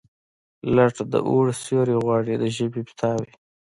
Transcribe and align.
لټ 0.75 0.95
د 1.11 1.13
اوړي 1.29 1.53
سیوري 1.63 1.95
غواړي، 2.03 2.33
د 2.41 2.43
ژمي 2.55 2.81
پیتاوي. 2.87 3.31